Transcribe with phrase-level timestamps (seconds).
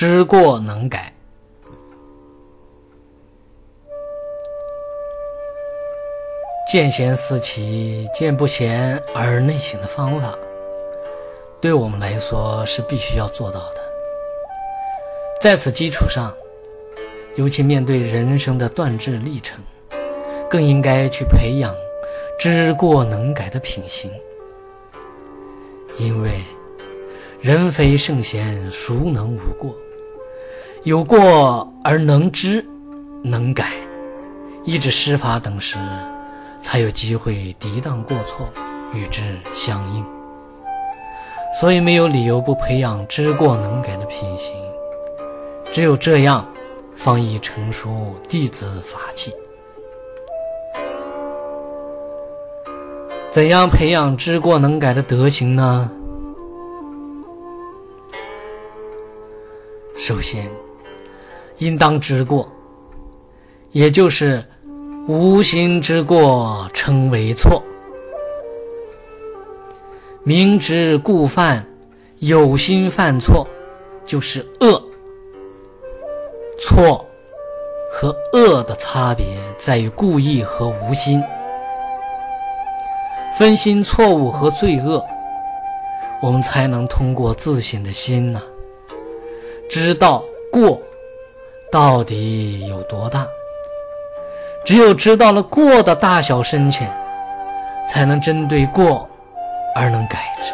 [0.00, 1.12] 知过能改。
[6.72, 10.34] 见贤思齐，见不贤而内省的方法，
[11.60, 13.82] 对我们来说是必须要做到的。
[15.38, 16.34] 在此基础上，
[17.36, 19.62] 尤其面对人生的断质历程，
[20.48, 21.74] 更应该去培养
[22.38, 24.10] 知过能改的品行。
[25.98, 26.40] 因为
[27.38, 29.76] 人非圣贤，孰能无过？
[30.84, 32.64] 有过而能知、
[33.22, 33.72] 能改，
[34.64, 35.76] 抑制失法等时。
[36.62, 38.46] 才有机会抵挡过错，
[38.92, 39.22] 与之
[39.54, 40.04] 相应。
[41.58, 44.54] 所以没有理由不培养知过能改的品行。
[45.72, 46.46] 只有这样，
[46.94, 49.32] 方易成熟弟子法器。
[53.30, 55.90] 怎样培养知过能改的德行呢？
[59.96, 60.46] 首先，
[61.60, 62.46] 应当知过，
[63.70, 64.44] 也就是。
[65.08, 67.60] 无心之过称为错，
[70.22, 71.66] 明知故犯，
[72.18, 73.48] 有心犯错
[74.06, 74.80] 就是恶。
[76.60, 77.04] 错
[77.90, 79.26] 和恶的差别
[79.58, 81.20] 在于故意和无心。
[83.36, 85.02] 分心错误和罪恶，
[86.22, 88.40] 我们才能通过自省的心呢，
[89.68, 90.80] 知道过
[91.70, 93.26] 到底有多大。
[94.64, 96.90] 只有知道了过的大小深浅，
[97.88, 99.08] 才能针对过
[99.74, 100.52] 而能改之。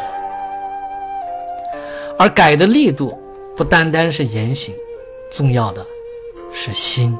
[2.17, 3.17] 而改的力度
[3.55, 4.73] 不单单是言行，
[5.31, 5.85] 重要的
[6.51, 7.15] 是心。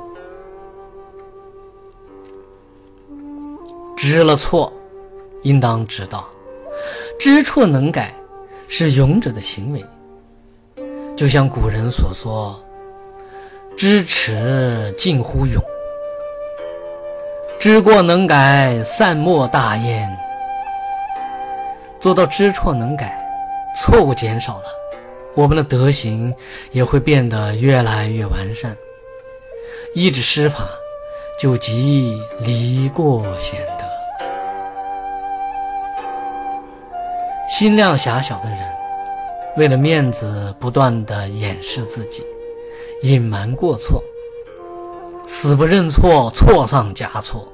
[3.95, 4.71] 知了错，
[5.43, 6.25] 应当知道，
[7.19, 8.13] 知错能改
[8.67, 9.83] 是勇者的行为。
[11.15, 12.59] 就像古人所说
[13.77, 15.63] ：“知耻近乎勇。”
[17.59, 20.09] 知过能改，善莫大焉。
[21.99, 23.15] 做到知错能改，
[23.79, 24.63] 错误减少了，
[25.35, 26.33] 我们的德行
[26.71, 28.75] 也会变得越来越完善。
[29.93, 30.67] 一指施法，
[31.39, 33.85] 就即离过显德。
[37.47, 38.59] 心量狭小的人，
[39.55, 42.23] 为了面子，不断的掩饰自己，
[43.03, 44.03] 隐瞒过错。
[45.29, 47.45] 死不认错，错上加错，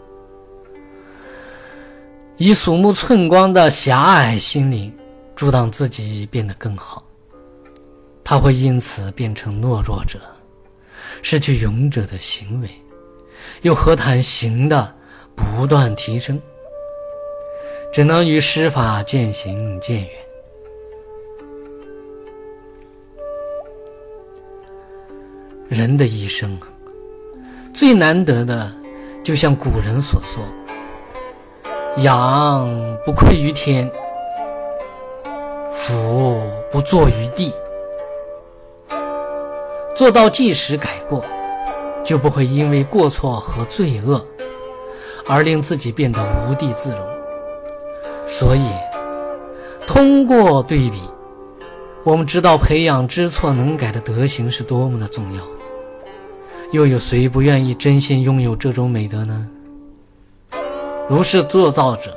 [2.37, 4.95] 以鼠目寸光的狭隘心灵
[5.35, 7.03] 阻挡自己变得更好，
[8.23, 10.19] 他会因此变成懦弱者，
[11.23, 12.69] 失去勇者的行为，
[13.63, 14.93] 又何谈行的
[15.35, 16.39] 不断提升？
[17.91, 20.09] 只能与施法渐行渐远。
[25.67, 26.57] 人的一生。
[27.73, 28.71] 最难得的，
[29.23, 30.43] 就像古人所说
[32.03, 32.69] ：“仰
[33.05, 33.89] 不愧于天，
[35.71, 36.39] 俯
[36.71, 37.51] 不怍于地。”
[39.95, 41.23] 做到即时改过，
[42.03, 44.23] 就不会因为过错和罪恶
[45.27, 46.99] 而令自己变得无地自容。
[48.25, 48.67] 所以，
[49.87, 50.99] 通过对比，
[52.05, 55.41] 我们知道培养知错能改的德行是多么的重要。
[56.71, 59.47] 又有谁不愿意真心拥有这种美德呢？
[61.07, 62.13] 如是做造者，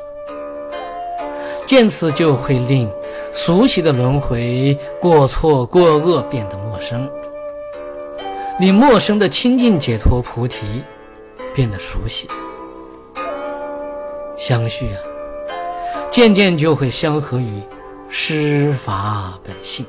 [1.64, 2.90] 见此就会令
[3.32, 7.08] 熟悉的轮回、过错、过恶变得陌生，
[8.58, 10.82] 令陌生的清净解脱菩提
[11.54, 12.28] 变得熟悉。
[14.36, 14.98] 相续啊，
[16.10, 17.62] 渐渐就会相合于
[18.08, 19.84] 施法本性。